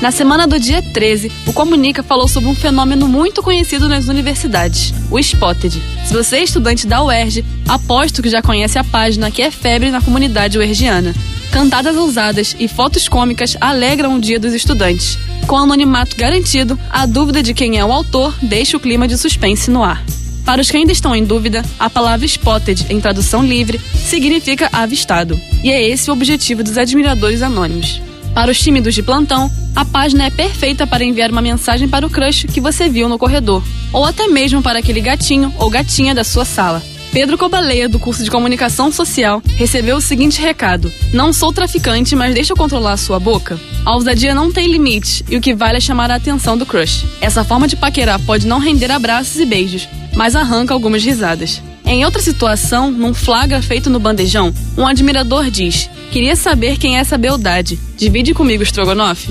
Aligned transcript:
Na 0.00 0.12
semana 0.12 0.46
do 0.46 0.60
dia 0.60 0.80
13, 0.80 1.30
o 1.44 1.52
Comunica 1.52 2.04
falou 2.04 2.28
sobre 2.28 2.48
um 2.48 2.54
fenômeno 2.54 3.08
muito 3.08 3.42
conhecido 3.42 3.88
nas 3.88 4.06
universidades, 4.06 4.94
o 5.10 5.18
Spotted. 5.18 5.82
Se 6.06 6.14
você 6.14 6.36
é 6.36 6.44
estudante 6.44 6.86
da 6.86 7.02
UERJ, 7.02 7.44
aposto 7.66 8.22
que 8.22 8.30
já 8.30 8.40
conhece 8.40 8.78
a 8.78 8.84
página 8.84 9.28
que 9.28 9.42
é 9.42 9.50
febre 9.50 9.90
na 9.90 10.00
comunidade 10.00 10.56
uergiana. 10.56 11.12
Cantadas 11.50 11.96
ousadas 11.96 12.54
e 12.60 12.68
fotos 12.68 13.08
cômicas 13.08 13.56
alegram 13.60 14.14
o 14.14 14.20
dia 14.20 14.38
dos 14.38 14.54
estudantes. 14.54 15.18
Com 15.48 15.56
anonimato 15.56 16.14
garantido, 16.14 16.78
a 16.90 17.04
dúvida 17.04 17.42
de 17.42 17.52
quem 17.52 17.76
é 17.76 17.84
o 17.84 17.92
autor 17.92 18.36
deixa 18.40 18.76
o 18.76 18.80
clima 18.80 19.08
de 19.08 19.18
suspense 19.18 19.68
no 19.68 19.82
ar. 19.82 20.04
Para 20.44 20.62
os 20.62 20.70
que 20.70 20.76
ainda 20.76 20.92
estão 20.92 21.12
em 21.14 21.24
dúvida, 21.24 21.64
a 21.76 21.90
palavra 21.90 22.24
spotted, 22.24 22.86
em 22.88 23.00
tradução 23.00 23.44
livre, 23.44 23.80
significa 23.94 24.68
avistado. 24.72 25.38
E 25.64 25.72
é 25.72 25.82
esse 25.82 26.08
o 26.08 26.12
objetivo 26.12 26.62
dos 26.62 26.78
admiradores 26.78 27.42
anônimos. 27.42 28.00
Para 28.34 28.50
os 28.50 28.58
tímidos 28.58 28.94
de 28.94 29.02
plantão, 29.02 29.50
a 29.74 29.84
página 29.84 30.26
é 30.26 30.30
perfeita 30.30 30.86
para 30.86 31.04
enviar 31.04 31.30
uma 31.30 31.42
mensagem 31.42 31.88
para 31.88 32.06
o 32.06 32.10
crush 32.10 32.46
que 32.46 32.60
você 32.60 32.88
viu 32.88 33.08
no 33.08 33.18
corredor, 33.18 33.62
ou 33.92 34.04
até 34.04 34.26
mesmo 34.26 34.62
para 34.62 34.78
aquele 34.78 35.00
gatinho 35.00 35.52
ou 35.58 35.70
gatinha 35.70 36.14
da 36.14 36.24
sua 36.24 36.44
sala. 36.44 36.82
Pedro 37.12 37.38
Cobaleia, 37.38 37.88
do 37.88 37.98
curso 37.98 38.22
de 38.22 38.30
Comunicação 38.30 38.92
Social, 38.92 39.42
recebeu 39.56 39.96
o 39.96 40.00
seguinte 40.00 40.40
recado: 40.40 40.92
Não 41.12 41.32
sou 41.32 41.52
traficante, 41.52 42.14
mas 42.14 42.34
deixa 42.34 42.52
eu 42.52 42.56
controlar 42.56 42.92
a 42.92 42.98
sua 42.98 43.18
boca. 43.18 43.58
A 43.84 43.94
ousadia 43.94 44.34
não 44.34 44.52
tem 44.52 44.68
limite 44.68 45.24
e 45.28 45.36
o 45.36 45.40
que 45.40 45.54
vale 45.54 45.78
é 45.78 45.80
chamar 45.80 46.10
a 46.10 46.16
atenção 46.16 46.56
do 46.56 46.66
crush. 46.66 47.06
Essa 47.20 47.44
forma 47.44 47.66
de 47.66 47.76
paquerar 47.76 48.20
pode 48.20 48.46
não 48.46 48.58
render 48.58 48.90
abraços 48.90 49.40
e 49.40 49.46
beijos, 49.46 49.88
mas 50.14 50.36
arranca 50.36 50.74
algumas 50.74 51.02
risadas. 51.02 51.62
Em 51.88 52.04
outra 52.04 52.20
situação, 52.20 52.90
num 52.90 53.14
flagra 53.14 53.62
feito 53.62 53.88
no 53.88 53.98
bandejão, 53.98 54.52
um 54.76 54.86
admirador 54.86 55.50
diz: 55.50 55.88
Queria 56.12 56.36
saber 56.36 56.76
quem 56.76 56.98
é 56.98 57.00
essa 57.00 57.16
beldade. 57.16 57.80
Divide 57.96 58.34
comigo, 58.34 58.62
Strogonoff. 58.62 59.26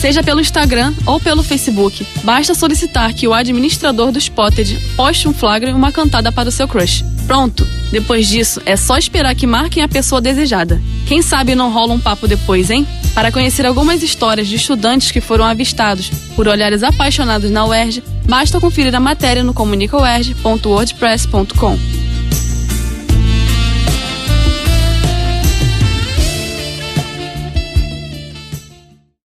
Seja 0.00 0.20
pelo 0.20 0.40
Instagram 0.40 0.92
ou 1.06 1.20
pelo 1.20 1.40
Facebook, 1.42 2.04
basta 2.24 2.54
solicitar 2.54 3.14
que 3.14 3.28
o 3.28 3.34
administrador 3.34 4.10
do 4.10 4.18
Spotted 4.18 4.76
poste 4.96 5.28
um 5.28 5.32
flagra 5.32 5.70
e 5.70 5.72
uma 5.72 5.92
cantada 5.92 6.32
para 6.32 6.48
o 6.48 6.52
seu 6.52 6.66
crush. 6.66 7.04
Pronto! 7.28 7.64
Depois 7.92 8.28
disso, 8.28 8.60
é 8.66 8.76
só 8.76 8.98
esperar 8.98 9.36
que 9.36 9.46
marquem 9.46 9.84
a 9.84 9.88
pessoa 9.88 10.20
desejada. 10.20 10.82
Quem 11.06 11.22
sabe 11.22 11.54
não 11.54 11.70
rola 11.70 11.92
um 11.92 12.00
papo 12.00 12.26
depois, 12.26 12.70
hein? 12.70 12.84
Para 13.14 13.30
conhecer 13.30 13.64
algumas 13.66 14.02
histórias 14.02 14.48
de 14.48 14.56
estudantes 14.56 15.12
que 15.12 15.20
foram 15.20 15.44
avistados 15.44 16.10
por 16.34 16.48
olhares 16.48 16.82
apaixonados 16.82 17.50
na 17.50 17.64
UERJ, 17.66 18.02
basta 18.26 18.58
conferir 18.58 18.96
a 18.96 19.00
matéria 19.00 19.44
no 19.44 19.54
comunicauerj.wordpress.com. 19.54 21.99